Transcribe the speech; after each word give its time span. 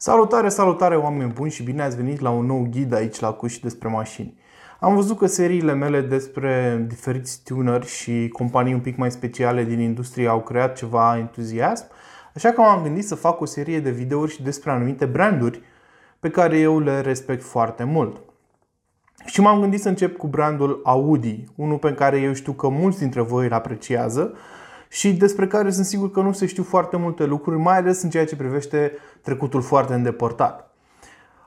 Salutare, 0.00 0.48
salutare 0.48 0.96
oameni 0.96 1.32
buni 1.32 1.50
și 1.50 1.62
bine 1.62 1.82
ați 1.82 1.96
venit 1.96 2.20
la 2.20 2.30
un 2.30 2.46
nou 2.46 2.68
ghid 2.70 2.92
aici 2.92 3.18
la 3.18 3.32
Cuși 3.32 3.60
despre 3.60 3.88
mașini. 3.88 4.38
Am 4.80 4.94
văzut 4.94 5.18
că 5.18 5.26
seriile 5.26 5.72
mele 5.72 6.00
despre 6.00 6.84
diferiți 6.88 7.40
tuneri 7.44 7.86
și 7.86 8.28
companii 8.28 8.74
un 8.74 8.80
pic 8.80 8.96
mai 8.96 9.10
speciale 9.10 9.64
din 9.64 9.80
industrie 9.80 10.28
au 10.28 10.40
creat 10.40 10.76
ceva 10.76 11.18
entuziasm, 11.18 11.84
așa 12.34 12.50
că 12.50 12.60
m-am 12.60 12.82
gândit 12.82 13.06
să 13.06 13.14
fac 13.14 13.40
o 13.40 13.44
serie 13.44 13.80
de 13.80 13.90
videouri 13.90 14.32
și 14.32 14.42
despre 14.42 14.70
anumite 14.70 15.04
branduri 15.04 15.62
pe 16.20 16.30
care 16.30 16.58
eu 16.58 16.80
le 16.80 17.00
respect 17.00 17.42
foarte 17.42 17.84
mult. 17.84 18.20
Și 19.24 19.40
m-am 19.40 19.60
gândit 19.60 19.80
să 19.80 19.88
încep 19.88 20.16
cu 20.16 20.26
brandul 20.26 20.80
Audi, 20.84 21.44
unul 21.54 21.78
pe 21.78 21.94
care 21.94 22.18
eu 22.18 22.32
știu 22.32 22.52
că 22.52 22.68
mulți 22.68 22.98
dintre 22.98 23.20
voi 23.20 23.46
îl 23.46 23.52
apreciază 23.52 24.34
și 24.88 25.12
despre 25.12 25.46
care 25.46 25.70
sunt 25.70 25.86
sigur 25.86 26.10
că 26.10 26.20
nu 26.20 26.32
se 26.32 26.46
știu 26.46 26.62
foarte 26.62 26.96
multe 26.96 27.24
lucruri, 27.24 27.58
mai 27.58 27.76
ales 27.76 28.02
în 28.02 28.10
ceea 28.10 28.26
ce 28.26 28.36
privește 28.36 28.92
trecutul 29.22 29.62
foarte 29.62 29.94
îndepărtat. 29.94 30.68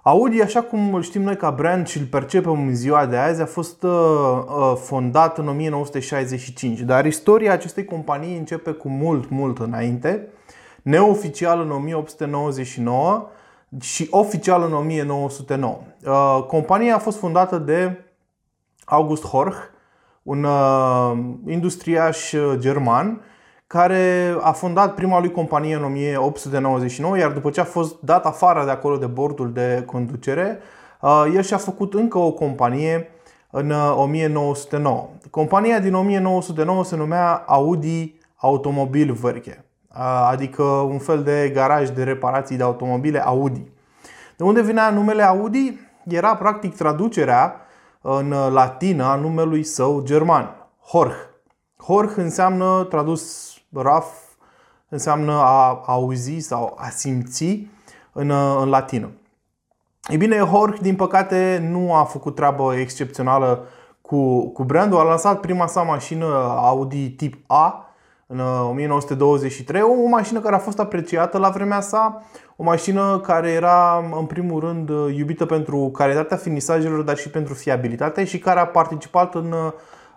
Audi, 0.04 0.41
așa 0.41 0.62
cum 0.62 0.94
îl 0.94 1.02
știm 1.02 1.22
noi 1.22 1.38
ca 1.38 1.49
brand 1.52 1.88
și 1.88 1.98
îl 1.98 2.05
percepem 2.05 2.52
în 2.52 2.76
ziua 2.76 3.05
de 3.05 3.18
azi, 3.18 3.41
a 3.41 3.46
fost 3.46 3.84
uh, 3.84 3.91
uh, 3.91 4.73
fondat 4.76 5.38
în 5.38 5.48
1965, 5.48 6.80
dar 6.80 7.05
istoria 7.05 7.52
acestei 7.52 7.85
companii 7.85 8.38
începe 8.38 8.72
cu 8.72 8.90
mult, 8.90 9.30
mult 9.30 9.60
înainte, 9.60 10.27
neoficial 10.82 11.62
în 11.62 11.71
1899 11.71 13.30
și 13.80 14.08
oficial 14.10 14.63
în 14.63 14.73
1909. 14.73 15.80
Uh, 16.05 16.44
compania 16.48 16.96
a 16.96 16.99
fost 16.99 17.18
fondată 17.18 17.58
de 17.58 18.05
August 18.85 19.26
Horch, 19.26 19.58
un 20.23 20.48
industriaș 21.48 22.34
german 22.54 23.21
care 23.71 24.35
a 24.41 24.52
fondat 24.52 24.93
prima 24.93 25.20
lui 25.20 25.31
companie 25.31 25.75
în 25.75 25.84
1899, 25.84 27.17
iar 27.17 27.31
după 27.31 27.49
ce 27.49 27.59
a 27.59 27.63
fost 27.63 27.95
dat 27.99 28.25
afară 28.25 28.66
de 28.66 28.71
acolo 28.71 28.98
de 28.98 29.05
bordul 29.05 29.52
de 29.52 29.84
conducere, 29.85 30.59
uh, 31.02 31.31
el 31.35 31.41
și-a 31.41 31.57
făcut 31.57 31.93
încă 31.93 32.18
o 32.18 32.31
companie 32.31 33.09
în 33.51 33.71
1909. 33.96 34.98
Uh, 34.98 35.29
compania 35.29 35.79
din 35.79 35.93
1909 35.93 36.84
se 36.84 36.96
numea 36.96 37.43
Audi 37.48 38.15
Automobil 38.35 39.18
Werke, 39.23 39.65
uh, 39.90 40.27
adică 40.31 40.63
un 40.63 40.99
fel 40.99 41.24
de 41.24 41.51
garaj 41.53 41.90
de 41.90 42.03
reparații 42.03 42.57
de 42.57 42.63
automobile 42.63 43.26
Audi. 43.26 43.71
De 44.37 44.43
unde 44.43 44.62
venea 44.62 44.90
numele 44.90 45.24
Audi? 45.24 45.79
Era 46.07 46.35
practic 46.35 46.76
traducerea 46.76 47.55
în 48.01 48.29
latină 48.29 49.03
a 49.03 49.15
numelui 49.15 49.63
său 49.63 50.01
german, 50.03 50.55
Horch. 50.87 51.29
Horch 51.77 52.13
înseamnă 52.15 52.85
tradus 52.90 53.55
raf 53.74 54.05
înseamnă 54.90 55.32
a 55.32 55.84
auzi 55.86 56.38
sau 56.38 56.77
a 56.77 56.90
simți 56.90 57.68
în, 58.12 58.30
în 58.62 58.70
latină. 58.70 59.12
Ei 60.08 60.18
bine, 60.18 60.38
Horch, 60.38 60.80
din 60.80 60.96
păcate, 60.96 61.68
nu 61.70 61.94
a 61.94 62.04
făcut 62.04 62.36
treabă 62.36 62.76
excepțională 62.76 63.64
cu, 64.02 64.50
cu 64.50 64.64
brandul. 64.64 65.00
A 65.00 65.03
lansat 65.03 65.40
prima 65.40 65.68
sa 65.68 65.81
mașină 65.81 66.25
Audi 66.58 67.09
tip 67.09 67.44
A 67.47 67.86
în 68.28 68.40
1923, 68.40 69.81
o 69.81 70.08
mașină 70.08 70.40
care 70.40 70.56
a 70.56 70.59
fost 70.59 70.80
apreciată 70.80 71.38
la 71.38 71.50
vremea 71.50 71.81
sa, 71.81 72.24
o 72.56 72.64
mașină 72.64 73.19
care 73.19 73.52
era 73.52 74.06
în 74.19 74.25
primul 74.25 74.59
rând 74.59 74.90
iubită 74.90 75.46
pentru 75.46 75.90
calitatea 75.94 76.38
finisajelor, 76.38 77.02
dar 77.02 77.18
și 77.18 77.30
pentru 77.30 77.53
fiabilitate 77.53 78.24
și 78.24 78.40
care 78.40 78.59
a 78.59 78.66
participat 78.66 79.36
în 79.36 79.52
Uh, 79.52 79.72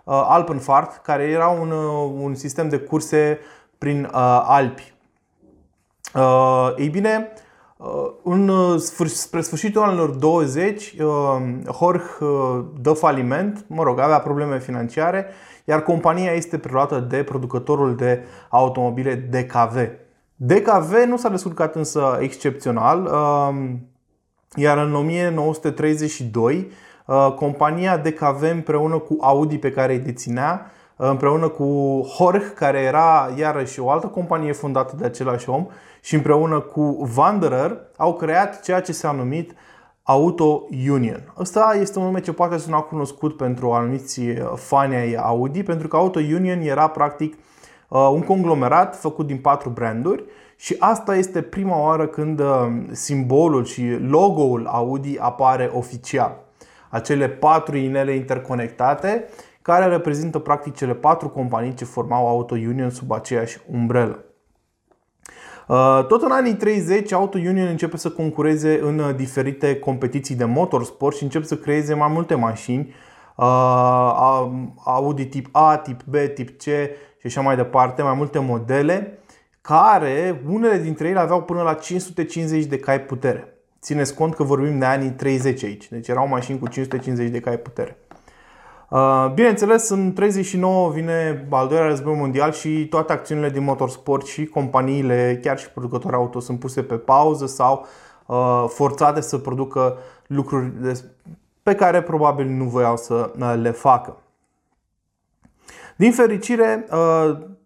Alpenfahrt, 0.05 1.01
care 1.03 1.23
era 1.23 1.47
un, 1.47 1.71
uh, 1.71 2.11
un 2.21 2.35
sistem 2.35 2.69
de 2.69 2.77
curse 2.77 3.39
prin 3.77 4.03
uh, 4.03 4.43
Alpi. 4.43 4.93
Ei 6.77 6.89
bine, 6.89 7.31
în, 8.23 8.51
spre 9.09 9.41
sfârșitul 9.41 9.81
anilor 9.81 10.09
20, 10.09 10.95
Horch 11.67 12.17
dă 12.81 12.93
faliment, 12.93 13.65
mă 13.67 13.83
rog, 13.83 13.99
avea 13.99 14.19
probleme 14.19 14.59
financiare, 14.59 15.27
iar 15.65 15.83
compania 15.83 16.31
este 16.31 16.57
preluată 16.57 16.99
de 16.99 17.23
producătorul 17.23 17.95
de 17.95 18.23
automobile 18.49 19.13
DKV. 19.15 19.89
DKV 20.35 20.93
nu 21.07 21.17
s-a 21.17 21.29
descurcat 21.29 21.75
însă 21.75 22.17
excepțional, 22.21 23.11
iar 24.55 24.77
în 24.77 24.95
1932 24.95 26.55
Uh, 26.55 26.71
compania 27.35 27.97
DKV 27.97 28.41
împreună 28.41 28.97
cu 28.97 29.17
Audi 29.19 29.57
pe 29.57 29.71
care 29.71 29.93
îi 29.93 29.99
deținea, 29.99 30.71
uh, 30.95 31.09
împreună 31.09 31.47
cu 31.47 32.01
Horch, 32.17 32.53
care 32.55 32.79
era 32.79 33.29
iarăși 33.37 33.79
o 33.79 33.89
altă 33.89 34.07
companie 34.07 34.51
fondată 34.51 34.95
de 34.95 35.05
același 35.05 35.49
om, 35.49 35.67
și 36.01 36.15
împreună 36.15 36.59
cu 36.59 37.09
Wanderer 37.17 37.77
au 37.97 38.13
creat 38.13 38.61
ceea 38.61 38.81
ce 38.81 38.91
s-a 38.91 39.11
numit 39.11 39.55
Auto 40.03 40.67
Union. 40.89 41.33
Ăsta 41.39 41.77
este 41.79 41.99
un 41.99 42.05
nume 42.05 42.19
ce 42.19 42.33
poate 42.33 42.57
suna 42.57 42.79
cunoscut 42.79 43.37
pentru 43.37 43.71
anumiți 43.71 44.21
fani 44.55 44.95
ai 44.95 45.13
Audi, 45.13 45.63
pentru 45.63 45.87
că 45.87 45.95
Auto 45.95 46.19
Union 46.19 46.61
era 46.61 46.87
practic 46.87 47.37
uh, 47.87 48.09
un 48.11 48.21
conglomerat 48.21 48.99
făcut 48.99 49.27
din 49.27 49.37
patru 49.37 49.69
branduri 49.69 50.23
și 50.55 50.75
asta 50.79 51.15
este 51.15 51.41
prima 51.41 51.81
oară 51.81 52.07
când 52.07 52.41
simbolul 52.91 53.65
și 53.65 53.97
logo-ul 54.07 54.67
Audi 54.67 55.19
apare 55.19 55.71
oficial 55.73 56.44
acele 56.89 57.29
patru 57.29 57.77
inele 57.77 58.11
interconectate 58.11 59.25
care 59.61 59.85
reprezintă 59.85 60.39
practic 60.39 60.75
cele 60.75 60.93
patru 60.93 61.29
companii 61.29 61.73
ce 61.73 61.85
formau 61.85 62.27
Auto 62.27 62.55
Union 62.55 62.89
sub 62.89 63.11
aceeași 63.11 63.59
umbrelă. 63.71 64.25
Uh, 65.67 66.05
tot 66.07 66.21
în 66.21 66.31
anii 66.31 66.53
30, 66.53 67.11
Auto 67.11 67.37
Union 67.37 67.67
începe 67.67 67.97
să 67.97 68.09
concureze 68.09 68.79
în 68.81 68.99
uh, 68.99 69.15
diferite 69.15 69.79
competiții 69.79 70.35
de 70.35 70.45
motorsport 70.45 71.15
și 71.15 71.23
începe 71.23 71.45
să 71.45 71.57
creeze 71.57 71.93
mai 71.93 72.09
multe 72.11 72.35
mașini 72.35 72.93
uh, 73.35 74.47
Audi 74.85 75.25
tip 75.25 75.47
A, 75.51 75.77
tip 75.77 76.03
B, 76.03 76.15
tip 76.33 76.49
C 76.57 76.63
și 77.19 77.25
așa 77.25 77.41
mai 77.41 77.55
departe, 77.55 78.01
mai 78.01 78.13
multe 78.13 78.39
modele 78.39 79.19
care 79.61 80.41
unele 80.49 80.77
dintre 80.77 81.07
ele 81.07 81.19
aveau 81.19 81.41
până 81.43 81.61
la 81.61 81.73
550 81.73 82.65
de 82.65 82.79
cai 82.79 83.01
putere. 83.01 83.54
Țineți 83.85 84.13
cont 84.13 84.35
că 84.35 84.43
vorbim 84.43 84.79
de 84.79 84.85
anii 84.85 85.09
30 85.09 85.63
aici, 85.63 85.89
deci 85.89 86.07
erau 86.07 86.27
mașini 86.27 86.59
cu 86.59 86.67
550 86.67 87.31
de 87.31 87.39
cai 87.39 87.57
putere. 87.57 87.97
Uh, 88.89 89.31
bineînțeles, 89.33 89.89
în 89.89 90.13
39 90.13 90.89
vine 90.89 91.47
al 91.49 91.67
doilea 91.67 91.87
război 91.87 92.15
mondial 92.15 92.51
și 92.51 92.87
toate 92.87 93.13
acțiunile 93.13 93.49
din 93.49 93.63
motorsport 93.63 94.25
și 94.25 94.45
companiile, 94.45 95.39
chiar 95.43 95.59
și 95.59 95.69
producători 95.69 96.15
auto, 96.15 96.39
sunt 96.39 96.59
puse 96.59 96.83
pe 96.83 96.95
pauză 96.95 97.45
sau 97.45 97.85
uh, 98.25 98.65
forțate 98.67 99.21
să 99.21 99.37
producă 99.37 99.97
lucruri 100.27 100.71
pe 101.63 101.75
care 101.75 102.01
probabil 102.01 102.45
nu 102.45 102.63
voiau 102.63 102.97
să 102.97 103.31
uh, 103.39 103.53
le 103.61 103.71
facă. 103.71 104.17
Din 105.95 106.11
fericire, 106.11 106.85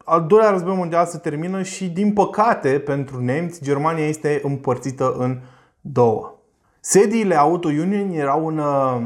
al 0.04 0.26
doilea 0.28 0.50
război 0.50 0.76
mondial 0.76 1.06
se 1.06 1.18
termină 1.18 1.62
și, 1.62 1.90
din 1.90 2.14
păcate, 2.14 2.80
pentru 2.80 3.22
nemți, 3.24 3.64
Germania 3.64 4.08
este 4.08 4.42
împărțită 4.44 5.16
în 5.18 5.40
două. 5.82 6.34
Sediile 6.80 7.36
Auto 7.36 7.68
Union 7.68 8.12
erau 8.12 8.48
în 8.48 8.58
uh, 8.58 9.02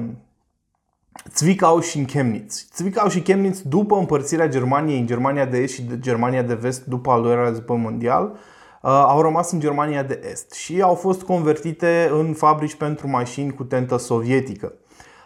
Zwickau 1.36 1.80
și 1.80 1.98
în 1.98 2.06
Chemnitz. 2.06 2.68
Zwickau 2.76 3.08
și 3.08 3.22
Chemnitz, 3.22 3.62
după 3.62 3.96
împărțirea 3.96 4.48
Germaniei 4.48 5.00
în 5.00 5.06
Germania 5.06 5.46
de 5.46 5.58
Est 5.58 5.74
și 5.74 5.82
de 5.82 6.00
Germania 6.00 6.42
de 6.42 6.54
Vest, 6.54 6.86
după 6.86 7.12
al 7.12 7.22
doilea 7.22 7.44
război 7.44 7.78
mondial, 7.78 8.24
uh, 8.26 8.90
au 9.08 9.22
rămas 9.22 9.52
în 9.52 9.60
Germania 9.60 10.04
de 10.04 10.22
Est 10.32 10.54
și 10.54 10.82
au 10.82 10.96
fost 10.96 11.22
convertite 11.22 12.10
în 12.12 12.34
fabrici 12.34 12.76
pentru 12.76 13.10
mașini 13.10 13.54
cu 13.54 13.64
tentă 13.64 13.98
sovietică. 13.98 14.74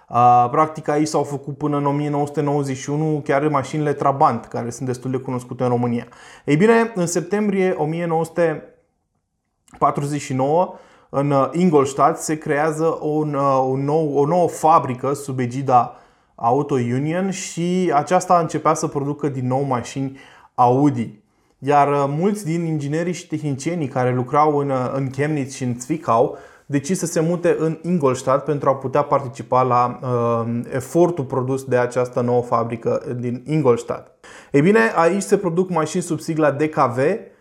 Uh, 0.09 0.47
practic 0.51 0.87
aici 0.87 1.07
s-au 1.07 1.23
făcut 1.23 1.57
până 1.57 1.77
în 1.77 1.85
1991 1.85 3.21
chiar 3.23 3.47
mașinile 3.47 3.93
Trabant, 3.93 4.45
care 4.45 4.69
sunt 4.69 4.87
destul 4.87 5.11
de 5.11 5.17
cunoscute 5.17 5.63
în 5.63 5.69
România. 5.69 6.07
Ei 6.45 6.55
bine, 6.55 6.91
în 6.95 7.05
septembrie 7.05 7.75
1949 7.77 10.73
în 11.09 11.31
uh, 11.31 11.49
Ingolstadt 11.51 12.19
se 12.19 12.37
creează 12.37 12.97
un, 13.01 13.33
uh, 13.33 13.65
un 13.69 13.83
nou, 13.83 14.17
o 14.17 14.25
nouă 14.25 14.47
fabrică 14.47 15.13
sub 15.13 15.39
egida 15.39 15.95
Auto 16.35 16.73
Union 16.73 17.29
și 17.29 17.91
aceasta 17.93 18.39
începea 18.39 18.73
să 18.73 18.87
producă 18.87 19.29
din 19.29 19.47
nou 19.47 19.61
mașini 19.61 20.17
Audi. 20.55 21.19
Iar 21.57 21.91
uh, 21.91 22.05
mulți 22.17 22.45
din 22.45 22.65
inginerii 22.65 23.13
și 23.13 23.27
tehnicienii 23.27 23.87
care 23.87 24.13
lucrau 24.13 24.57
în, 24.57 24.71
în 24.93 25.09
Chemnitz 25.09 25.53
și 25.53 25.63
în 25.63 25.79
Zwickau 25.79 26.37
decis 26.65 26.99
să 26.99 27.05
se 27.05 27.19
mute 27.19 27.55
în 27.59 27.77
Ingolstadt 27.81 28.45
pentru 28.45 28.69
a 28.69 28.75
putea 28.75 29.01
participa 29.01 29.61
la 29.61 29.99
uh, 30.01 30.59
efortul 30.73 31.23
produs 31.23 31.63
de 31.63 31.77
această 31.77 32.21
nouă 32.21 32.41
fabrică 32.41 33.15
din 33.19 33.43
Ingolstadt. 33.45 34.11
Ei 34.51 34.61
bine, 34.61 34.79
aici 34.95 35.21
se 35.21 35.37
produc 35.37 35.69
mașini 35.69 36.03
sub 36.03 36.19
sigla 36.19 36.51
DKV, 36.51 36.97
Uh, 36.97 37.33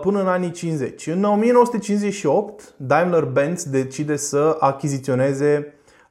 până 0.00 0.20
în 0.20 0.26
anii 0.26 0.50
50. 0.50 1.06
În 1.06 1.24
1958, 1.24 2.74
Daimler-Benz 2.76 3.64
decide 3.64 4.16
să 4.16 4.56
achiziționeze 4.60 5.74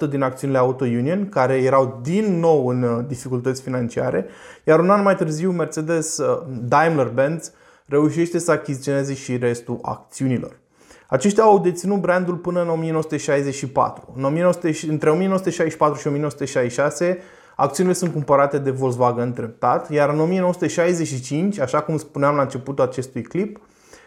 uh, 0.00 0.08
din 0.08 0.22
acțiunile 0.22 0.58
Auto 0.58 0.84
Union, 0.84 1.28
care 1.28 1.54
erau 1.54 2.00
din 2.02 2.38
nou 2.38 2.66
în 2.66 2.82
uh, 2.82 3.04
dificultăți 3.06 3.62
financiare, 3.62 4.26
iar 4.64 4.80
un 4.80 4.90
an 4.90 5.02
mai 5.02 5.16
târziu 5.16 5.50
Mercedes 5.50 6.20
Daimler-Benz 6.62 7.52
reușește 7.86 8.38
să 8.38 8.50
achiziționeze 8.50 9.14
și 9.14 9.36
restul 9.36 9.78
acțiunilor. 9.82 10.58
Aceștia 11.08 11.42
au 11.42 11.58
deținut 11.58 12.00
brandul 12.00 12.34
până 12.34 12.62
în 12.62 12.68
1964. 12.68 14.12
În 14.16 14.20
19, 14.20 14.90
între 14.90 15.10
1964 15.10 16.00
și 16.00 16.06
1966, 16.06 17.18
acțiunile 17.56 17.94
sunt 17.94 18.12
cumpărate 18.12 18.58
de 18.58 18.70
Volkswagen 18.70 19.32
treptat, 19.32 19.90
iar 19.90 20.08
în 20.08 20.20
1965, 20.20 21.58
așa 21.58 21.80
cum 21.80 21.96
spuneam 21.96 22.36
la 22.36 22.42
începutul 22.42 22.84
acestui 22.84 23.22
clip, 23.22 23.60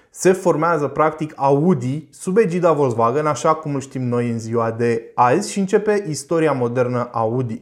se 0.10 0.32
formează 0.32 0.88
practic 0.88 1.34
Audi 1.36 2.08
sub 2.12 2.38
egida 2.38 2.72
Volkswagen, 2.72 3.26
așa 3.26 3.54
cum 3.54 3.74
îl 3.74 3.82
știm 3.82 4.04
noi 4.04 4.30
în 4.30 4.40
ziua 4.40 4.72
de 4.72 5.12
azi 5.16 5.52
și 5.52 5.60
începe 5.60 6.06
istoria 6.08 6.52
modernă 6.52 7.10
Audi. 7.12 7.62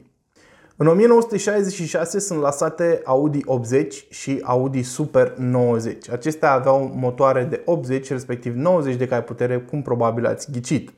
În 0.77 0.87
1966 0.87 2.19
sunt 2.19 2.39
lansate 2.39 3.01
Audi 3.03 3.39
80 3.45 4.05
și 4.09 4.39
Audi 4.43 4.83
Super 4.83 5.33
90. 5.37 6.09
Acestea 6.09 6.51
aveau 6.51 6.91
motoare 6.95 7.43
de 7.43 7.61
80, 7.65 8.09
respectiv 8.09 8.55
90 8.55 8.95
de 8.95 9.07
cai 9.07 9.23
putere, 9.23 9.59
cum 9.59 9.81
probabil 9.81 10.25
ați 10.25 10.51
ghicit. 10.51 10.93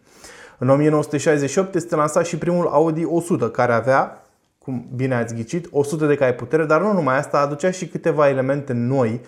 În 0.57 0.69
1968 0.69 1.75
este 1.75 1.95
lansat 1.95 2.25
și 2.25 2.37
primul 2.37 2.67
Audi 2.67 3.03
100, 3.05 3.49
care 3.49 3.73
avea, 3.73 4.26
cum 4.67 4.87
bine 4.95 5.15
ați 5.15 5.35
ghicit, 5.35 5.67
100 5.71 6.05
de 6.05 6.15
cai 6.15 6.35
putere, 6.35 6.65
dar 6.65 6.81
nu 6.81 6.93
numai 6.93 7.17
asta, 7.17 7.39
aducea 7.39 7.71
și 7.71 7.87
câteva 7.87 8.29
elemente 8.29 8.73
noi 8.73 9.21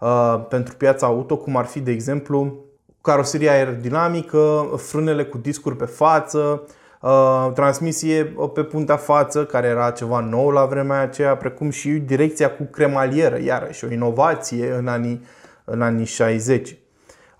uh, 0.00 0.44
pentru 0.48 0.74
piața 0.76 1.06
auto, 1.06 1.36
cum 1.36 1.56
ar 1.56 1.64
fi, 1.64 1.80
de 1.80 1.90
exemplu, 1.90 2.64
caroseria 3.00 3.52
aerodinamică, 3.52 4.70
frânele 4.76 5.24
cu 5.24 5.38
discuri 5.38 5.76
pe 5.76 5.84
față, 5.84 6.62
Uh, 7.04 7.50
transmisie 7.54 8.32
uh, 8.36 8.50
pe 8.54 8.62
puntea 8.62 8.96
față, 8.96 9.44
care 9.44 9.66
era 9.66 9.90
ceva 9.90 10.20
nou 10.20 10.50
la 10.50 10.64
vremea 10.64 11.00
aceea, 11.00 11.36
precum 11.36 11.70
și 11.70 11.90
direcția 11.90 12.50
cu 12.50 12.62
cremalieră, 12.62 13.38
iarăși 13.38 13.84
o 13.84 13.92
inovație 13.92 14.72
în 14.72 14.88
anii, 14.88 15.24
în 15.64 15.82
anii 15.82 16.04
60. 16.04 16.76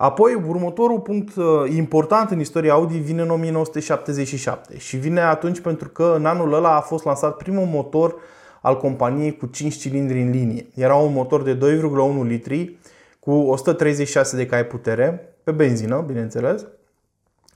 Apoi, 0.05 0.35
următorul 0.47 1.01
punct 1.01 1.37
uh, 1.37 1.45
important 1.77 2.31
în 2.31 2.41
istoria 2.41 2.73
Audi 2.73 2.99
vine 2.99 3.23
în 3.23 3.31
1977 3.31 4.79
și 4.79 4.97
vine 4.97 5.21
atunci 5.21 5.61
pentru 5.61 5.89
că 5.89 6.15
în 6.17 6.27
anul 6.27 6.53
ăla 6.53 6.77
a 6.77 6.81
fost 6.81 7.05
lansat 7.05 7.37
primul 7.37 7.67
motor 7.67 8.15
al 8.61 8.77
companiei 8.77 9.37
cu 9.37 9.47
5 9.47 9.75
cilindri 9.75 10.21
în 10.23 10.31
linie. 10.31 10.67
Era 10.75 10.95
un 10.95 11.13
motor 11.13 11.43
de 11.43 11.57
2,1 11.57 12.27
litri 12.27 12.79
cu 13.21 13.31
136 13.31 14.37
de 14.37 14.47
cai 14.47 14.67
putere, 14.67 15.35
pe 15.45 15.51
benzină, 15.51 16.05
bineînțeles, 16.07 16.67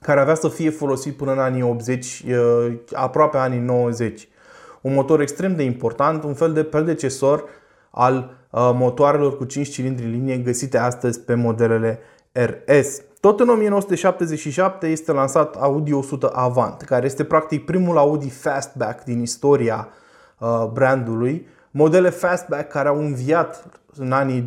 care 0.01 0.19
avea 0.19 0.35
să 0.35 0.47
fie 0.47 0.69
folosit 0.69 1.17
până 1.17 1.31
în 1.31 1.39
anii 1.39 1.61
80, 1.61 2.23
aproape 2.93 3.37
anii 3.37 3.59
90. 3.59 4.27
Un 4.81 4.93
motor 4.93 5.21
extrem 5.21 5.55
de 5.55 5.63
important, 5.63 6.23
un 6.23 6.33
fel 6.33 6.53
de 6.53 6.63
predecesor 6.63 7.43
al 7.89 8.31
motoarelor 8.51 9.37
cu 9.37 9.43
5 9.43 9.69
cilindri 9.69 10.05
în 10.05 10.11
linie 10.11 10.37
găsite 10.37 10.77
astăzi 10.77 11.19
pe 11.19 11.33
modelele 11.33 11.99
RS. 12.31 13.01
Tot 13.19 13.39
în 13.39 13.49
1977 13.49 14.87
este 14.87 15.11
lansat 15.11 15.55
Audi 15.55 15.93
100 15.93 16.27
Avant, 16.27 16.81
care 16.81 17.05
este 17.05 17.23
practic 17.23 17.65
primul 17.65 17.97
Audi 17.97 18.29
Fastback 18.29 19.03
din 19.03 19.19
istoria 19.21 19.87
brandului. 20.73 21.47
Modele 21.71 22.09
Fastback 22.09 22.71
care 22.71 22.87
au 22.87 22.99
înviat 22.99 23.65
în 23.95 24.11
anii 24.11 24.45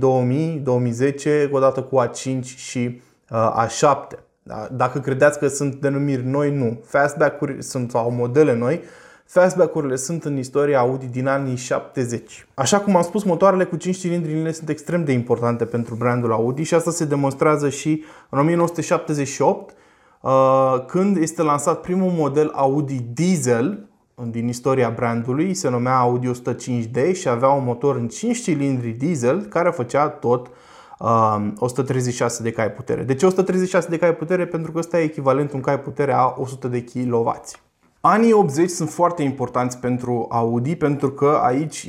2000-2010 1.47 1.51
odată 1.51 1.83
cu 1.83 2.05
A5 2.05 2.43
și 2.43 3.01
A7. 3.31 4.19
Da? 4.43 4.69
Dacă 4.73 4.99
credeți 4.99 5.39
că 5.39 5.47
sunt 5.49 5.75
denumiri 5.75 6.27
noi, 6.27 6.57
nu. 6.57 6.81
Fastback-uri 6.85 7.63
sunt 7.63 7.91
sau 7.91 8.11
modele 8.11 8.55
noi. 8.55 8.81
Fastback-urile 9.33 9.97
sunt 9.97 10.25
în 10.25 10.37
istoria 10.37 10.79
Audi 10.79 11.07
din 11.07 11.27
anii 11.27 11.57
70. 11.57 12.47
Așa 12.55 12.81
cum 12.81 12.97
am 12.97 13.03
spus, 13.03 13.23
motoarele 13.23 13.65
cu 13.65 13.77
5 13.77 13.99
cilindri 13.99 14.53
sunt 14.53 14.69
extrem 14.69 15.05
de 15.05 15.13
importante 15.13 15.65
pentru 15.65 15.95
brandul 15.95 16.33
Audi 16.33 16.63
și 16.63 16.75
asta 16.75 16.91
se 16.91 17.05
demonstrează 17.05 17.69
și 17.69 18.05
în 18.29 18.39
1978 18.39 19.75
uh, 20.21 20.85
când 20.87 21.17
este 21.17 21.43
lansat 21.43 21.81
primul 21.81 22.11
model 22.11 22.51
Audi 22.55 23.01
Diesel 23.13 23.89
din 24.31 24.49
istoria 24.49 24.91
brandului, 24.91 25.55
se 25.55 25.69
numea 25.69 25.97
Audi 25.97 26.31
105D 26.31 27.13
și 27.13 27.29
avea 27.29 27.49
un 27.49 27.65
motor 27.65 27.97
în 27.97 28.09
5 28.09 28.43
cilindri 28.43 28.91
diesel 28.91 29.41
care 29.41 29.71
făcea 29.71 30.09
tot 30.09 30.51
136 31.57 32.37
um, 32.39 32.45
de 32.45 32.53
cai 32.53 32.73
putere. 32.73 33.03
De 33.03 33.15
ce 33.15 33.27
136 33.27 33.89
de 33.89 33.97
cai 33.97 34.15
putere? 34.15 34.47
Pentru 34.47 34.73
că 34.73 34.79
ăsta 34.79 35.01
e 35.01 35.03
echivalentul 35.03 35.57
în 35.57 35.63
cai 35.63 35.81
putere 35.81 36.13
a 36.13 36.35
100 36.37 36.69
de 36.69 36.85
kW. 36.85 37.41
Anii 38.05 38.33
80 38.33 38.71
sunt 38.71 38.91
foarte 38.91 39.23
importanți 39.23 39.79
pentru 39.79 40.27
Audi 40.31 40.77
pentru 40.77 41.11
că 41.11 41.41
aici, 41.43 41.87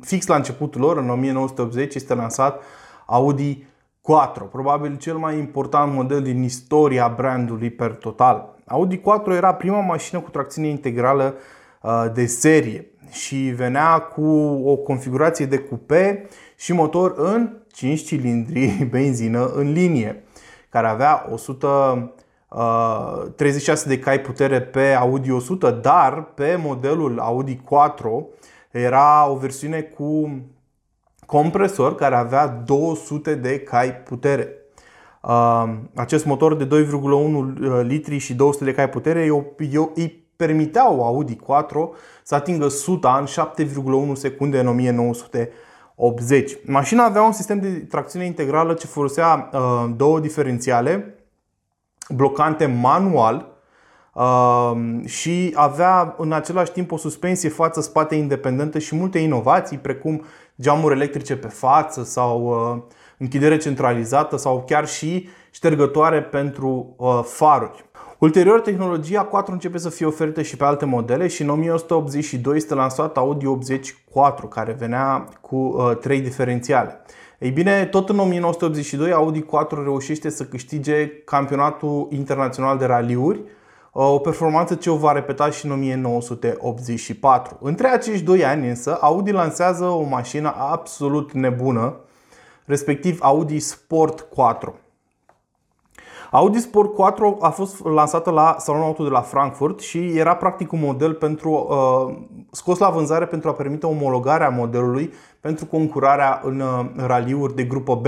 fix 0.00 0.26
la 0.26 0.36
începutul 0.36 0.80
lor, 0.80 0.96
în 0.96 1.10
1980, 1.10 1.94
este 1.94 2.14
lansat 2.14 2.62
Audi 3.06 3.66
4, 4.02 4.44
probabil 4.44 4.96
cel 4.96 5.16
mai 5.16 5.38
important 5.38 5.92
model 5.92 6.22
din 6.22 6.42
istoria 6.42 7.08
brandului 7.16 7.70
per 7.70 7.92
total. 7.92 8.54
Audi 8.66 8.96
4 8.98 9.32
era 9.32 9.54
prima 9.54 9.80
mașină 9.80 10.20
cu 10.20 10.30
tracțiune 10.30 10.68
integrală 10.68 11.34
uh, 11.82 12.06
de 12.14 12.26
serie 12.26 12.86
și 13.10 13.36
venea 13.36 13.98
cu 13.98 14.26
o 14.64 14.76
configurație 14.76 15.46
de 15.46 15.58
cupe 15.58 16.28
și 16.56 16.72
motor 16.72 17.14
în 17.16 17.56
5 17.72 18.04
cilindri 18.04 18.66
benzină 18.90 19.46
în 19.46 19.72
linie, 19.72 20.24
care 20.68 20.86
avea 20.86 21.26
100 21.32 22.12
Uh, 22.48 23.26
36 23.36 23.88
de 23.88 23.98
cai 23.98 24.20
putere 24.20 24.60
pe 24.60 24.92
Audi 24.92 25.30
100, 25.30 25.70
dar 25.70 26.24
pe 26.24 26.56
modelul 26.56 27.18
Audi 27.18 27.60
4 27.68 28.28
era 28.70 29.28
o 29.30 29.36
versiune 29.36 29.80
cu 29.80 30.40
compresor 31.26 31.94
care 31.94 32.14
avea 32.14 32.46
200 32.46 33.34
de 33.34 33.58
cai 33.58 33.92
putere. 33.92 34.48
Uh, 35.22 35.74
acest 35.94 36.24
motor 36.24 36.54
de 36.54 36.84
2,1 36.84 37.82
litri 37.82 38.18
și 38.18 38.34
200 38.34 38.64
de 38.64 38.72
cai 38.72 38.88
putere 38.88 39.24
eu, 39.24 39.54
eu, 39.70 39.92
îi 39.94 40.26
permiteau 40.36 41.04
Audi 41.04 41.34
4 41.34 41.94
să 42.22 42.34
atingă 42.34 42.64
100 42.64 43.08
în 43.18 43.26
7,1 44.10 44.12
secunde 44.12 44.58
în 44.58 44.66
1980. 44.66 46.56
Mașina 46.64 47.04
avea 47.04 47.22
un 47.22 47.32
sistem 47.32 47.60
de 47.60 47.68
tracțiune 47.68 48.24
integrală 48.24 48.74
ce 48.74 48.86
folosea 48.86 49.50
uh, 49.52 49.90
două 49.96 50.20
diferențiale 50.20 51.17
blocante 52.08 52.66
manual 52.66 53.46
uh, 54.12 54.72
și 55.04 55.52
avea 55.54 56.14
în 56.18 56.32
același 56.32 56.72
timp 56.72 56.92
o 56.92 56.96
suspensie 56.96 57.48
față-spate 57.48 58.14
independentă 58.14 58.78
și 58.78 58.96
multe 58.96 59.18
inovații 59.18 59.78
precum 59.78 60.24
geamuri 60.60 60.94
electrice 60.94 61.36
pe 61.36 61.48
față 61.48 62.04
sau 62.04 62.46
uh, 62.46 62.82
închidere 63.18 63.56
centralizată 63.56 64.36
sau 64.36 64.64
chiar 64.66 64.86
și 64.86 65.28
ștergătoare 65.50 66.22
pentru 66.22 66.94
uh, 66.96 67.20
faruri. 67.24 67.86
Ulterior, 68.18 68.60
tehnologia 68.60 69.24
4 69.24 69.52
începe 69.52 69.78
să 69.78 69.90
fie 69.90 70.06
oferită 70.06 70.42
și 70.42 70.56
pe 70.56 70.64
alte 70.64 70.84
modele 70.84 71.26
și 71.26 71.42
în 71.42 71.48
1982 71.48 72.56
este 72.56 72.74
lansat 72.74 73.16
Audi 73.16 73.46
84, 73.46 74.46
care 74.46 74.72
venea 74.72 75.28
cu 75.40 75.56
uh, 75.56 75.96
3 75.96 76.20
diferențiale. 76.20 77.00
Ei 77.38 77.50
bine, 77.50 77.86
tot 77.86 78.08
în 78.08 78.18
1982 78.18 79.12
Audi 79.12 79.40
4 79.40 79.82
reușește 79.82 80.28
să 80.28 80.44
câștige 80.44 81.08
campionatul 81.08 82.08
internațional 82.10 82.78
de 82.78 82.84
raliuri, 82.84 83.38
uh, 83.38 84.12
o 84.12 84.18
performanță 84.18 84.74
ce 84.74 84.90
o 84.90 84.96
va 84.96 85.12
repeta 85.12 85.50
și 85.50 85.66
în 85.66 85.72
1984. 85.72 87.58
Între 87.60 87.88
acești 87.88 88.24
doi 88.24 88.44
ani 88.44 88.68
însă, 88.68 88.98
Audi 89.00 89.30
lansează 89.30 89.84
o 89.84 90.02
mașină 90.02 90.54
absolut 90.58 91.32
nebună, 91.32 91.96
respectiv 92.64 93.18
Audi 93.22 93.58
Sport 93.58 94.20
4. 94.20 94.78
Audi 96.30 96.60
Sport 96.60 96.94
4 96.94 97.36
a 97.40 97.50
fost 97.50 97.84
lansată 97.84 98.30
la 98.30 98.56
salonul 98.58 98.86
auto 98.86 99.02
de 99.02 99.10
la 99.10 99.20
Frankfurt 99.20 99.80
și 99.80 99.98
era 99.98 100.36
practic 100.36 100.72
un 100.72 100.80
model 100.80 101.14
pentru, 101.14 101.66
uh, 101.70 102.16
scos 102.50 102.78
la 102.78 102.90
vânzare 102.90 103.26
pentru 103.26 103.48
a 103.48 103.52
permite 103.52 103.86
omologarea 103.86 104.48
modelului 104.48 105.12
pentru 105.40 105.66
concurarea 105.66 106.40
în 106.44 106.60
uh, 106.60 106.86
raliuri 106.96 107.54
de 107.54 107.64
grupă 107.64 107.94
B. 107.94 108.06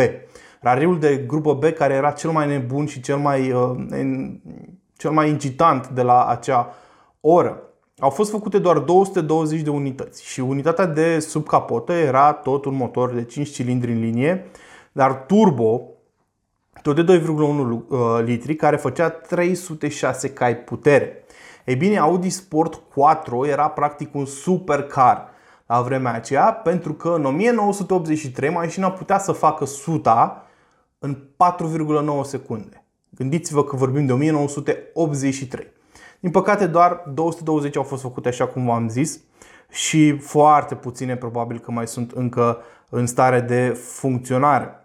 Raliul 0.60 0.98
de 0.98 1.16
grupă 1.16 1.54
B 1.54 1.64
care 1.64 1.94
era 1.94 2.10
cel 2.10 2.30
mai 2.30 2.46
nebun 2.46 2.86
și 2.86 3.00
cel 3.00 3.16
mai, 3.16 3.52
uh, 3.52 3.70
în, 3.88 4.40
cel 4.96 5.10
mai 5.10 5.28
incitant 5.28 5.88
de 5.88 6.02
la 6.02 6.26
acea 6.26 6.74
oră. 7.20 7.62
Au 7.98 8.10
fost 8.10 8.30
făcute 8.30 8.58
doar 8.58 8.78
220 8.78 9.60
de 9.60 9.70
unități 9.70 10.24
și 10.24 10.40
unitatea 10.40 10.86
de 10.86 11.18
sub 11.18 11.46
capotă 11.46 11.92
era 11.92 12.32
tot 12.32 12.64
un 12.64 12.74
motor 12.74 13.12
de 13.14 13.24
5 13.24 13.50
cilindri 13.50 13.92
în 13.92 14.00
linie, 14.00 14.46
dar 14.92 15.24
turbo 15.26 15.82
tot 16.82 17.04
de 17.04 17.18
2,1 17.18 17.26
uh, 17.26 17.98
litri, 18.24 18.54
care 18.54 18.76
făcea 18.76 19.10
306 19.10 20.30
cai 20.30 20.56
putere. 20.56 21.24
Ei 21.70 21.76
bine, 21.76 21.98
Audi 21.98 22.30
Sport 22.30 22.74
4 22.74 23.46
era 23.46 23.68
practic 23.68 24.14
un 24.14 24.24
supercar 24.24 25.28
la 25.66 25.80
vremea 25.80 26.12
aceea, 26.12 26.52
pentru 26.52 26.92
că 26.92 27.08
în 27.08 27.24
1983 27.24 28.50
mașina 28.50 28.90
putea 28.90 29.18
să 29.18 29.32
facă 29.32 29.62
100 29.62 30.42
în 30.98 31.16
4,9 31.16 32.22
secunde. 32.22 32.84
Gândiți-vă 33.10 33.64
că 33.64 33.76
vorbim 33.76 34.06
de 34.06 34.12
1983. 34.12 35.66
Din 36.20 36.30
păcate, 36.30 36.66
doar 36.66 37.02
220 37.14 37.76
au 37.76 37.82
fost 37.82 38.02
făcute 38.02 38.28
așa 38.28 38.46
cum 38.46 38.64
v-am 38.64 38.88
zis 38.88 39.20
și 39.68 40.18
foarte 40.18 40.74
puține 40.74 41.16
probabil 41.16 41.58
că 41.58 41.70
mai 41.70 41.86
sunt 41.86 42.10
încă 42.10 42.58
în 42.88 43.06
stare 43.06 43.40
de 43.40 43.68
funcționare. 43.68 44.84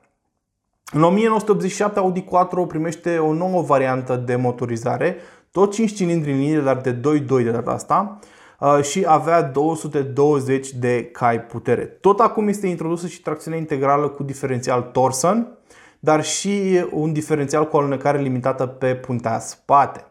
În 0.92 1.04
1987 1.04 2.00
Audi 2.00 2.22
4 2.22 2.66
primește 2.66 3.18
o 3.18 3.34
nouă 3.34 3.62
variantă 3.62 4.16
de 4.16 4.36
motorizare, 4.36 5.18
tot 5.56 5.74
5 5.74 5.96
cilindri 5.96 6.32
în 6.32 6.38
linie, 6.38 6.60
dar 6.60 6.78
de 6.78 6.94
2.2 6.94 7.26
de 7.26 7.52
data 7.52 7.72
asta 7.72 8.20
uh, 8.60 8.82
și 8.82 9.04
avea 9.08 9.42
220 9.42 10.74
de 10.74 11.04
cai 11.04 11.42
putere. 11.42 11.86
Tot 11.86 12.20
acum 12.20 12.48
este 12.48 12.68
introdusă 12.68 13.08
și 13.08 13.22
tracțiune 13.22 13.58
integrală 13.58 14.08
cu 14.08 14.24
diferențial 14.24 14.82
Torsen, 14.82 15.58
dar 16.00 16.24
și 16.24 16.86
un 16.92 17.14
diferențial 17.14 17.68
cu 17.68 17.78
alunecare 17.78 18.22
limitată 18.22 18.66
pe 18.66 18.96
puntea 18.96 19.40
spate. 19.40 20.06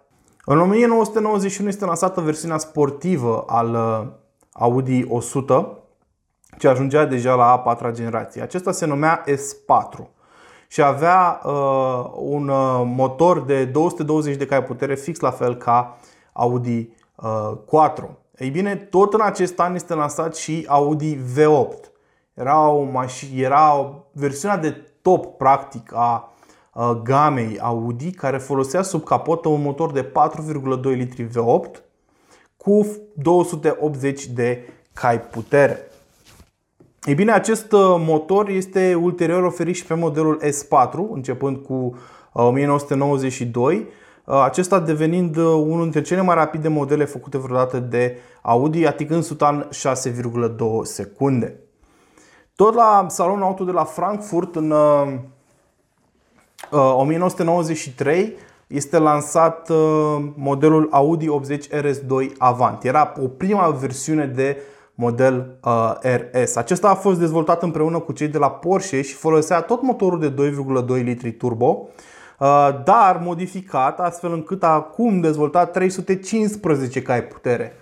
În 0.44 0.60
1991 0.60 1.68
este 1.68 1.84
lansată 1.84 2.20
versiunea 2.20 2.58
sportivă 2.58 3.44
al 3.46 3.74
uh, 3.74 4.06
Audi 4.52 5.04
100, 5.08 5.78
ce 6.58 6.68
ajungea 6.68 7.04
deja 7.04 7.34
la 7.34 7.50
a 7.50 7.58
patra 7.58 7.90
generație. 7.90 8.42
Acesta 8.42 8.72
se 8.72 8.86
numea 8.86 9.24
S4 9.24 10.14
și 10.68 10.82
avea 10.82 11.40
uh, 11.44 12.10
un 12.14 12.48
uh, 12.48 12.82
motor 12.84 13.40
de 13.40 13.64
220 13.64 14.36
de 14.36 14.46
cai 14.46 14.64
putere 14.64 14.94
fix 14.94 15.20
la 15.20 15.30
fel 15.30 15.56
ca 15.56 15.98
Audi 16.32 16.88
uh, 17.14 17.52
4. 17.70 18.18
Ei 18.38 18.50
bine, 18.50 18.76
tot 18.76 19.14
în 19.14 19.20
acest 19.20 19.60
an 19.60 19.74
este 19.74 19.94
lansat 19.94 20.36
și 20.36 20.64
Audi 20.68 21.16
V8. 21.16 21.90
Era, 22.34 22.68
o 22.68 22.84
maș- 22.84 23.36
era 23.36 23.94
versiunea 24.12 24.56
de 24.56 24.84
top 25.02 25.36
practic 25.36 25.92
a 25.94 26.32
uh, 26.74 26.90
gamei 27.02 27.58
Audi 27.60 28.10
care 28.10 28.38
folosea 28.38 28.82
sub 28.82 29.04
capotă 29.04 29.48
un 29.48 29.62
motor 29.62 29.92
de 29.92 30.04
4,2 30.04 30.80
litri 30.82 31.28
V8 31.28 31.82
cu 32.56 32.86
280 33.14 34.26
de 34.26 34.68
cai 34.92 35.20
putere. 35.20 35.78
Ei 37.04 37.14
bine, 37.14 37.32
acest 37.32 37.72
uh, 37.72 37.80
motor 37.98 38.48
este 38.48 38.94
ulterior 38.94 39.42
oferit 39.42 39.74
și 39.74 39.84
pe 39.84 39.94
modelul 39.94 40.40
S4, 40.42 40.92
începând 41.12 41.56
cu 41.56 41.98
1992, 42.32 43.76
uh, 43.76 43.82
uh, 44.24 44.42
acesta 44.44 44.80
devenind 44.80 45.36
unul 45.36 45.82
dintre 45.82 46.02
cele 46.02 46.20
mai 46.20 46.34
rapide 46.34 46.68
modele 46.68 47.04
făcute 47.04 47.38
vreodată 47.38 47.78
de 47.78 48.18
Audi, 48.42 48.86
atingând 48.86 49.26
6,2 49.26 49.36
secunde. 50.82 51.60
Tot 52.56 52.74
la 52.74 53.06
salonul 53.08 53.42
auto 53.42 53.64
de 53.64 53.72
la 53.72 53.84
Frankfurt, 53.84 54.56
în 54.56 54.74
1993, 56.70 58.34
este 58.66 58.98
lansat 58.98 59.70
modelul 60.34 60.88
Audi 60.90 61.28
80 61.28 61.68
RS2 61.68 62.36
Avant. 62.38 62.84
Era 62.84 63.14
o 63.22 63.28
prima 63.28 63.68
versiune 63.68 64.26
de 64.26 64.56
model 64.94 65.56
uh, 65.64 65.92
RS. 66.02 66.56
Acesta 66.56 66.88
a 66.88 66.94
fost 66.94 67.18
dezvoltat 67.18 67.62
împreună 67.62 67.98
cu 67.98 68.12
cei 68.12 68.28
de 68.28 68.38
la 68.38 68.50
Porsche 68.50 69.02
și 69.02 69.14
folosea 69.14 69.60
tot 69.60 69.82
motorul 69.82 70.20
de 70.20 70.52
2,2 70.98 71.02
litri 71.02 71.32
turbo, 71.32 71.88
uh, 72.38 72.68
dar 72.84 73.20
modificat 73.22 74.00
astfel 74.00 74.32
încât 74.32 74.62
acum 74.64 75.20
dezvoltat 75.20 75.72
315 75.72 77.02
cai 77.02 77.24
putere. 77.24 77.72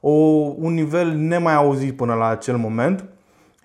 O, 0.00 0.10
un 0.58 0.74
nivel 0.74 1.12
nemai 1.12 1.54
auzit 1.54 1.96
până 1.96 2.14
la 2.14 2.28
acel 2.28 2.56
moment. 2.56 3.04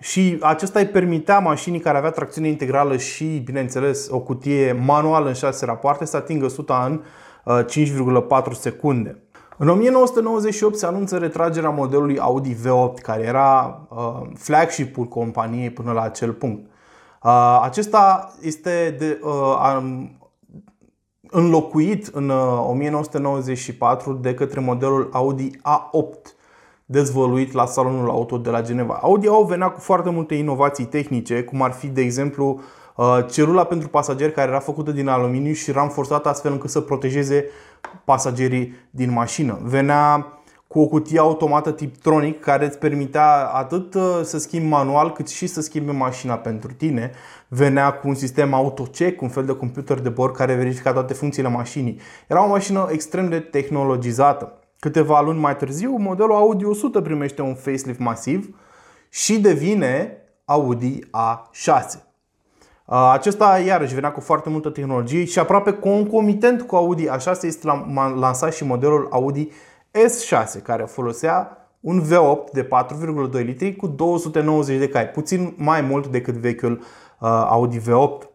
Și 0.00 0.38
acesta 0.40 0.78
îi 0.78 0.86
permitea 0.86 1.38
mașinii 1.38 1.80
care 1.80 1.98
avea 1.98 2.10
tracțiune 2.10 2.48
integrală 2.48 2.96
și, 2.96 3.24
bineînțeles, 3.24 4.08
o 4.10 4.20
cutie 4.20 4.72
manuală 4.72 5.28
în 5.28 5.34
6 5.34 5.64
rapoarte 5.64 6.04
să 6.04 6.16
atingă 6.16 6.44
100 6.44 6.74
în 6.86 7.02
5,4 7.64 8.52
secunde. 8.52 9.18
În 9.60 9.68
1998 9.68 10.76
se 10.76 10.86
anunță 10.86 11.16
retragerea 11.16 11.70
modelului 11.70 12.18
Audi 12.18 12.54
V8, 12.54 13.02
care 13.02 13.22
era 13.22 13.80
uh, 13.88 14.20
flagship-ul 14.34 15.04
companiei 15.04 15.70
până 15.70 15.92
la 15.92 16.02
acel 16.02 16.32
punct. 16.32 16.70
Uh, 17.22 17.60
acesta 17.62 18.34
este 18.42 18.96
de, 18.98 19.20
uh, 19.22 19.82
înlocuit 21.30 22.06
în 22.06 22.30
1994 22.30 24.12
de 24.12 24.34
către 24.34 24.60
modelul 24.60 25.08
Audi 25.12 25.50
A8 25.50 26.36
dezvăluit 26.84 27.52
la 27.52 27.66
salonul 27.66 28.10
auto 28.10 28.38
de 28.38 28.50
la 28.50 28.62
Geneva. 28.62 28.98
Audi 29.02 29.26
A8 29.26 29.48
venea 29.48 29.70
cu 29.70 29.80
foarte 29.80 30.10
multe 30.10 30.34
inovații 30.34 30.84
tehnice, 30.84 31.42
cum 31.42 31.62
ar 31.62 31.72
fi, 31.72 31.86
de 31.86 32.00
exemplu, 32.00 32.60
celula 33.30 33.64
pentru 33.64 33.88
pasageri 33.88 34.32
care 34.32 34.50
era 34.50 34.58
făcută 34.58 34.90
din 34.90 35.08
aluminiu 35.08 35.52
și 35.52 35.70
ramforsată 35.70 36.28
astfel 36.28 36.52
încât 36.52 36.70
să 36.70 36.80
protejeze 36.80 37.44
pasagerii 38.04 38.74
din 38.90 39.12
mașină. 39.12 39.58
Venea 39.62 40.32
cu 40.68 40.80
o 40.80 40.86
cutie 40.86 41.18
automată 41.18 41.72
tip 41.72 41.96
Tronic 41.96 42.40
care 42.40 42.66
îți 42.66 42.78
permitea 42.78 43.46
atât 43.46 43.94
uh, 43.94 44.20
să 44.22 44.38
schimbi 44.38 44.68
manual 44.68 45.12
cât 45.12 45.28
și 45.28 45.46
să 45.46 45.60
schimbi 45.60 45.92
mașina 45.92 46.34
pentru 46.34 46.72
tine. 46.72 47.10
Venea 47.48 47.92
cu 47.92 48.08
un 48.08 48.14
sistem 48.14 48.54
auto-check, 48.54 49.20
un 49.20 49.28
fel 49.28 49.44
de 49.44 49.52
computer 49.52 49.98
de 49.98 50.08
bord 50.08 50.34
care 50.34 50.54
verifica 50.54 50.92
toate 50.92 51.14
funcțiile 51.14 51.48
mașinii. 51.48 52.00
Era 52.26 52.44
o 52.44 52.48
mașină 52.48 52.88
extrem 52.90 53.28
de 53.28 53.38
tehnologizată. 53.38 54.58
Câteva 54.78 55.20
luni 55.20 55.38
mai 55.38 55.56
târziu, 55.56 55.96
modelul 55.96 56.34
Audi 56.34 56.64
100 56.64 57.00
primește 57.00 57.42
un 57.42 57.54
facelift 57.54 57.98
masiv 57.98 58.56
și 59.08 59.40
devine 59.40 60.16
Audi 60.44 60.98
A6. 60.98 62.07
Acesta 62.90 63.58
iarăși 63.58 63.94
venea 63.94 64.12
cu 64.12 64.20
foarte 64.20 64.48
multă 64.48 64.70
tehnologie 64.70 65.24
și 65.24 65.38
aproape 65.38 65.72
concomitent 65.72 66.62
cu 66.62 66.76
Audi 66.76 67.06
A6 67.08 67.42
este 67.42 67.86
lansat 68.18 68.54
și 68.54 68.64
modelul 68.64 69.08
Audi 69.10 69.48
S6 69.92 70.62
care 70.62 70.82
folosea 70.82 71.66
un 71.80 72.02
V8 72.02 72.52
de 72.52 72.68
4,2 73.32 73.44
litri 73.44 73.76
cu 73.76 73.86
290 73.86 74.78
de 74.78 74.88
cai, 74.88 75.08
puțin 75.08 75.54
mai 75.56 75.80
mult 75.80 76.06
decât 76.06 76.34
vechiul 76.34 76.82
Audi 77.48 77.80
V8. 77.80 78.26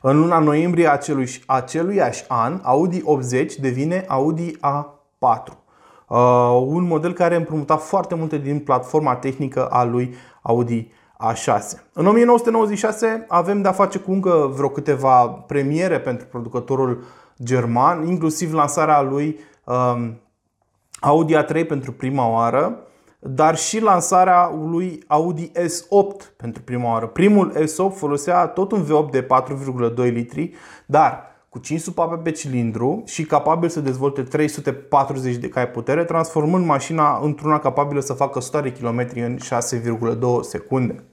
În 0.00 0.18
luna 0.20 0.38
noiembrie 0.38 0.90
acelui, 0.90 1.28
aceluiași 1.46 2.24
an, 2.28 2.60
Audi 2.62 3.00
80 3.04 3.54
devine 3.54 4.04
Audi 4.08 4.50
A4. 4.50 5.52
Un 6.66 6.86
model 6.86 7.12
care 7.12 7.36
împrumuta 7.36 7.76
foarte 7.76 8.14
multe 8.14 8.38
din 8.38 8.58
platforma 8.58 9.16
tehnică 9.16 9.66
a 9.66 9.84
lui 9.84 10.14
Audi 10.42 10.92
a6. 11.18 11.82
În 11.92 12.06
1996 12.06 13.24
avem 13.28 13.62
de-a 13.62 13.72
face 13.72 13.98
cu 13.98 14.12
încă 14.12 14.52
vreo 14.54 14.68
câteva 14.68 15.26
premiere 15.26 16.00
pentru 16.00 16.26
producătorul 16.26 17.04
german, 17.42 18.06
inclusiv 18.06 18.52
lansarea 18.52 19.02
lui 19.02 19.38
um, 19.64 20.20
Audi 21.00 21.36
A3 21.36 21.66
pentru 21.66 21.92
prima 21.92 22.28
oară, 22.28 22.78
dar 23.18 23.56
și 23.56 23.80
lansarea 23.80 24.54
lui 24.68 25.02
Audi 25.06 25.50
S8 25.50 26.36
pentru 26.36 26.62
prima 26.62 26.90
oară. 26.90 27.06
Primul 27.06 27.52
S8 27.52 27.96
folosea 27.96 28.46
tot 28.46 28.72
un 28.72 28.84
V8 28.84 29.10
de 29.10 29.22
4,2 29.22 29.94
litri, 29.96 30.54
dar 30.86 31.33
cu 31.54 31.60
5 31.60 31.80
supape 31.80 32.16
pe 32.16 32.30
cilindru 32.30 33.02
și 33.06 33.24
capabil 33.24 33.68
să 33.68 33.80
dezvolte 33.80 34.22
340 34.22 35.36
de 35.36 35.48
cai 35.48 35.68
putere, 35.68 36.04
transformând 36.04 36.66
mașina 36.66 37.20
într-una 37.22 37.58
capabilă 37.58 38.00
să 38.00 38.12
facă 38.12 38.38
100 38.38 38.60
de 38.60 38.72
km 38.72 39.08
în 39.14 39.36
6,2 39.36 40.18
secunde. 40.40 41.04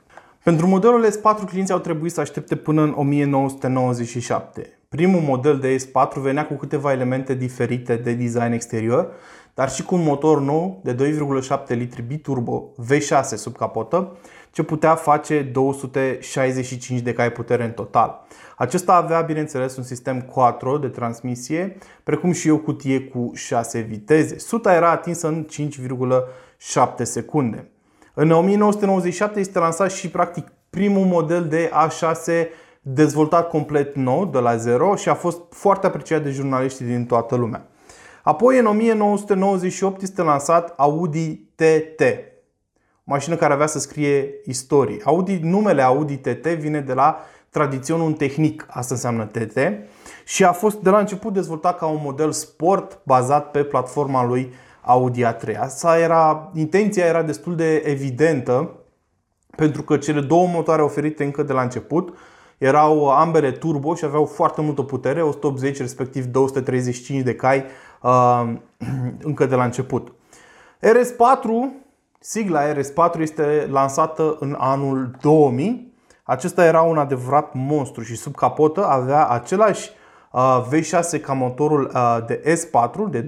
Pentru 0.43 0.67
modelul 0.67 1.05
S4 1.05 1.50
clienții 1.50 1.74
au 1.74 1.79
trebuit 1.79 2.12
să 2.12 2.19
aștepte 2.19 2.55
până 2.55 2.81
în 2.81 2.93
1997. 2.98 4.79
Primul 4.89 5.21
model 5.21 5.57
de 5.57 5.75
S4 5.75 6.13
venea 6.15 6.45
cu 6.45 6.53
câteva 6.53 6.91
elemente 6.91 7.33
diferite 7.33 7.95
de 7.95 8.13
design 8.13 8.51
exterior, 8.51 9.07
dar 9.53 9.69
și 9.69 9.83
cu 9.83 9.95
un 9.95 10.03
motor 10.03 10.41
nou 10.41 10.81
de 10.83 10.95
2,7 10.95 11.67
litri 11.67 12.01
biturbo 12.01 12.71
V6 12.93 13.36
sub 13.36 13.55
capotă, 13.55 14.17
ce 14.51 14.63
putea 14.63 14.96
face 14.96 15.41
265 15.41 17.00
de 17.00 17.13
cai 17.13 17.31
putere 17.31 17.63
în 17.63 17.72
total. 17.72 18.25
Acesta 18.58 18.93
avea, 18.93 19.22
bineînțeles, 19.22 19.77
un 19.77 19.84
sistem 19.84 20.22
quattro 20.22 20.77
de 20.77 20.88
transmisie, 20.88 21.77
precum 22.03 22.31
și 22.31 22.50
o 22.50 22.58
cutie 22.58 23.01
cu 23.01 23.31
6 23.34 23.79
viteze. 23.79 24.39
Suta 24.39 24.74
era 24.74 24.89
atinsă 24.89 25.27
în 25.27 25.48
5,7 25.51 27.03
secunde. 27.03 27.72
În 28.13 28.31
1997 28.31 29.39
este 29.39 29.60
lansat 29.60 29.91
și 29.91 30.10
practic 30.10 30.51
primul 30.70 31.05
model 31.05 31.48
de 31.48 31.72
A6 31.88 32.48
dezvoltat 32.81 33.50
complet 33.50 33.96
nou, 33.96 34.25
de 34.25 34.39
la 34.39 34.55
zero 34.55 34.96
și 34.96 35.10
a 35.10 35.13
fost 35.13 35.41
foarte 35.50 35.88
apreciat 35.88 36.24
de 36.24 36.29
jurnaliștii 36.29 36.86
din 36.86 37.05
toată 37.05 37.36
lumea. 37.36 37.67
Apoi, 38.24 38.60
în 38.60 38.65
1998 38.65 40.01
este 40.01 40.22
lansat 40.22 40.74
Audi 40.77 41.36
TT, 41.36 42.01
o 42.01 42.30
mașină 43.03 43.36
care 43.36 43.53
avea 43.53 43.67
să 43.67 43.79
scrie 43.79 44.29
istorie. 44.46 45.01
Audi, 45.03 45.39
numele 45.41 45.81
Audi 45.81 46.17
TT 46.17 46.46
vine 46.46 46.79
de 46.79 46.93
la 46.93 47.20
tradiționul 47.50 48.13
tehnic, 48.13 48.65
asta 48.70 48.93
înseamnă 48.93 49.25
TT, 49.25 49.58
și 50.25 50.43
a 50.43 50.51
fost 50.51 50.77
de 50.77 50.89
la 50.89 51.00
început 51.00 51.34
dezvoltat 51.34 51.77
ca 51.77 51.86
un 51.86 52.00
model 52.03 52.31
sport 52.31 53.00
bazat 53.03 53.51
pe 53.51 53.63
platforma 53.63 54.25
lui 54.25 54.53
Audi 54.81 55.24
A3. 55.24 55.60
Asta 55.60 56.00
era, 56.00 56.51
intenția 56.53 57.05
era 57.05 57.24
destul 57.24 57.55
de 57.55 57.75
evidentă 57.75 58.70
pentru 59.55 59.81
că 59.81 59.98
cele 59.98 60.22
două 60.22 60.48
motoare 60.48 60.81
oferite 60.81 61.24
încă 61.24 61.43
de 61.43 61.53
la 61.53 61.62
început 61.62 62.17
erau 62.58 63.10
ambele 63.10 63.51
turbo 63.51 63.96
și 63.96 64.05
aveau 64.05 64.25
foarte 64.25 64.62
multă 64.62 64.81
putere, 64.81 65.22
180 65.22 65.77
respectiv 65.77 66.25
235 66.25 67.24
de 67.24 67.36
cai 67.36 67.63
uh, 68.01 68.53
încă 69.29 69.46
de 69.46 69.55
la 69.55 69.63
început. 69.63 70.12
RS4, 70.79 71.80
sigla 72.23 72.73
RS4 72.73 73.19
este 73.19 73.67
lansată 73.71 74.37
în 74.39 74.55
anul 74.59 75.15
2000 75.21 75.91
Acesta 76.31 76.65
era 76.65 76.81
un 76.81 76.97
adevărat 76.97 77.53
monstru 77.53 78.03
și 78.03 78.15
sub 78.15 78.35
capotă 78.35 78.85
avea 78.85 79.27
același 79.27 79.89
uh, 80.31 80.65
V6 80.71 81.21
ca 81.21 81.33
motorul 81.33 81.91
uh, 81.93 82.17
de 82.27 82.41
S4 82.43 83.09
de 83.09 83.25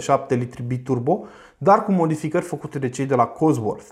2,7 0.00 0.26
litri 0.28 0.62
biturbo, 0.62 1.24
dar 1.58 1.84
cu 1.84 1.92
modificări 1.92 2.44
făcute 2.44 2.78
de 2.78 2.88
cei 2.88 3.06
de 3.06 3.14
la 3.14 3.26
Cosworth. 3.26 3.86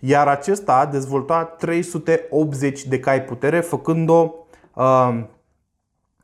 Iar 0.00 0.28
acesta 0.28 0.78
a 0.78 0.86
dezvoltat 0.86 1.56
380 1.56 2.84
de 2.84 3.00
cai 3.00 3.22
putere, 3.22 3.60
făcând-o 3.60 4.34
uh, 4.74 5.24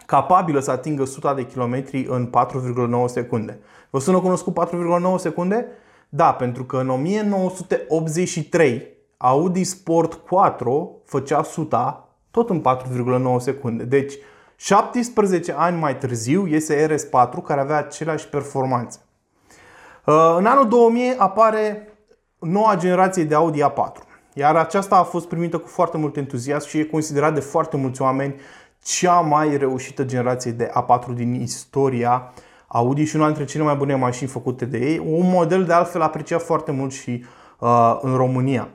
capabilă 0.07 0.61
să 0.61 0.71
atingă 0.71 1.03
100 1.03 1.33
de 1.37 1.47
kilometri 1.47 2.07
în 2.09 2.31
4,9 2.31 3.05
secunde. 3.07 3.61
Vă 3.91 3.99
sună 3.99 4.21
cunoscut 4.21 4.69
4,9 4.71 5.17
secunde? 5.17 5.67
Da, 6.15 6.33
pentru 6.33 6.65
că 6.65 6.77
în 6.77 6.89
1983 6.89 8.89
Audi 9.17 9.65
Sport 9.65 10.15
4 10.15 11.01
făcea 11.05 11.39
100 11.39 12.09
tot 12.31 12.51
în 12.51 12.61
4,9 12.61 12.63
secunde. 13.39 13.85
Deci 13.85 14.15
17 14.57 15.55
ani 15.57 15.79
mai 15.79 15.99
târziu 15.99 16.47
iese 16.47 16.87
RS4 16.87 17.31
care 17.45 17.61
avea 17.61 17.77
aceleași 17.77 18.29
performanțe. 18.29 18.99
Uh, 20.07 20.35
în 20.39 20.47
anul 20.47 20.69
2000 20.69 21.15
apare 21.19 21.89
noua 22.39 22.77
generație 22.77 23.25
de 23.25 23.35
Audi 23.35 23.63
A4. 23.63 24.03
Iar 24.35 24.57
aceasta 24.57 24.97
a 24.97 25.03
fost 25.03 25.29
primită 25.29 25.59
cu 25.59 25.69
foarte 25.69 25.97
mult 25.97 26.17
entuziasm 26.17 26.69
și 26.69 26.79
e 26.79 26.85
considerat 26.85 27.35
de 27.35 27.41
foarte 27.41 27.77
mulți 27.77 28.03
oameni 28.03 28.35
cea 28.83 29.21
mai 29.21 29.57
reușită 29.57 30.05
generație 30.05 30.51
de 30.51 30.71
A4 30.83 31.15
din 31.15 31.35
istoria 31.35 32.33
Audi 32.75 33.05
și 33.05 33.17
una 33.17 33.27
dintre 33.27 33.45
cele 33.45 33.65
mai 33.65 33.75
bune 33.75 33.95
mașini 33.95 34.29
făcute 34.29 34.65
de 34.65 34.79
ei. 34.79 34.99
Un 34.99 35.31
model 35.31 35.65
de 35.65 35.73
altfel 35.73 36.03
apreciat 36.03 36.43
foarte 36.43 36.71
mult 36.71 36.93
și 36.93 37.25
uh, 37.59 37.99
în 38.01 38.17
România. 38.17 38.69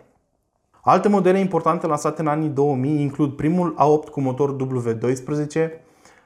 Alte 0.82 1.08
modele 1.08 1.40
importante 1.40 1.88
lansate 1.88 2.22
în 2.22 2.28
anii 2.28 2.50
2000 2.50 3.02
includ 3.02 3.34
primul 3.34 3.76
A8 3.76 4.12
cu 4.12 4.22
motor 4.22 4.56
W12 4.56 5.70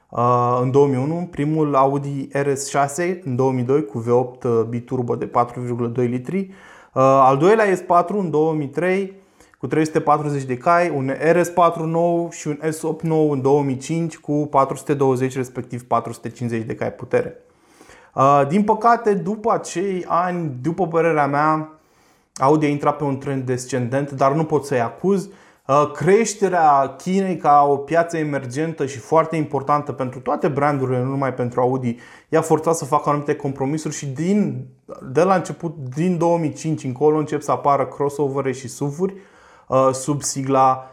uh, 0.08 0.58
în 0.62 0.70
2001, 0.70 1.28
primul 1.30 1.74
Audi 1.74 2.28
RS6 2.32 3.22
în 3.24 3.36
2002 3.36 3.84
cu 3.84 4.02
V8 4.02 4.42
uh, 4.44 4.62
biturbo 4.68 5.16
de 5.16 5.30
4,2 5.94 5.94
litri, 5.94 6.38
uh, 6.38 7.02
al 7.02 7.36
doilea 7.36 7.64
S4 7.74 8.06
în 8.08 8.30
2003 8.30 9.12
cu 9.58 9.66
340 9.66 10.42
de 10.42 10.56
cai, 10.56 10.90
un 10.90 11.10
RS4 11.10 11.80
nou 11.84 12.30
și 12.30 12.48
un 12.48 12.58
S8 12.62 13.00
nou 13.00 13.30
în 13.30 13.42
2005 13.42 14.18
cu 14.18 14.46
420 14.50 15.36
respectiv 15.36 15.82
450 15.82 16.62
de 16.66 16.74
cai 16.74 16.92
putere. 16.92 17.36
Din 18.48 18.64
păcate, 18.64 19.14
după 19.14 19.52
acei 19.52 20.04
ani, 20.08 20.56
după 20.62 20.86
părerea 20.86 21.26
mea, 21.26 21.68
Audi 22.34 22.66
a 22.66 22.68
intrat 22.68 22.96
pe 22.96 23.04
un 23.04 23.18
trend 23.18 23.46
descendent, 23.46 24.10
dar 24.10 24.32
nu 24.32 24.44
pot 24.44 24.64
să-i 24.64 24.80
acuz. 24.80 25.28
Creșterea 25.94 26.94
Chinei 26.98 27.36
ca 27.36 27.66
o 27.70 27.76
piață 27.76 28.16
emergentă 28.16 28.86
și 28.86 28.98
foarte 28.98 29.36
importantă 29.36 29.92
pentru 29.92 30.20
toate 30.20 30.48
brandurile, 30.48 30.98
nu 30.98 31.08
numai 31.08 31.34
pentru 31.34 31.60
Audi, 31.60 31.96
i-a 32.28 32.40
forțat 32.40 32.74
să 32.74 32.84
facă 32.84 33.08
anumite 33.08 33.34
compromisuri 33.34 33.94
și 33.94 34.06
din, 34.06 34.66
de 35.12 35.22
la 35.22 35.34
început, 35.34 35.76
din 35.94 36.18
2005 36.18 36.84
încolo, 36.84 37.18
încep 37.18 37.42
să 37.42 37.50
apară 37.50 37.86
crossover 37.86 38.54
și 38.54 38.68
SUV-uri 38.68 39.14
sub 39.92 40.22
sigla 40.22 40.90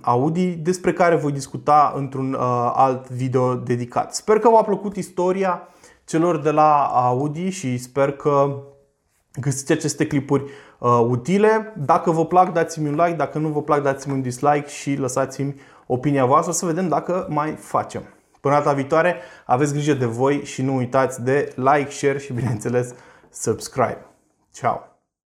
Audi, 0.00 0.46
despre 0.46 0.92
care 0.92 1.16
voi 1.16 1.32
discuta 1.32 1.92
într-un 1.96 2.36
alt 2.74 3.10
video 3.10 3.54
dedicat. 3.54 4.14
Sper 4.14 4.38
că 4.38 4.48
v-a 4.48 4.62
plăcut 4.62 4.96
istoria 4.96 5.68
celor 6.10 6.38
de 6.38 6.50
la 6.50 6.84
Audi 6.84 7.48
și 7.48 7.78
sper 7.78 8.12
că 8.12 8.62
găsiți 9.40 9.72
aceste 9.72 10.06
clipuri 10.06 10.42
uh, 10.78 11.00
utile. 11.08 11.72
Dacă 11.76 12.10
vă 12.10 12.26
plac, 12.26 12.52
dați-mi 12.52 12.88
un 12.88 12.94
like, 12.94 13.16
dacă 13.16 13.38
nu 13.38 13.48
vă 13.48 13.62
plac, 13.62 13.82
dați-mi 13.82 14.14
un 14.14 14.22
dislike 14.22 14.68
și 14.68 14.94
lăsați-mi 14.94 15.60
opinia 15.86 16.24
voastră 16.24 16.52
să 16.52 16.66
vedem 16.66 16.88
dacă 16.88 17.26
mai 17.28 17.50
facem. 17.52 18.02
Până 18.40 18.54
data 18.54 18.72
viitoare, 18.72 19.16
aveți 19.46 19.72
grijă 19.72 19.92
de 19.92 20.04
voi 20.04 20.44
și 20.44 20.62
nu 20.62 20.76
uitați 20.76 21.22
de 21.22 21.52
like, 21.56 21.90
share 21.90 22.18
și 22.18 22.32
bineînțeles 22.32 22.94
subscribe. 23.30 24.06
Ciao! 24.52 24.89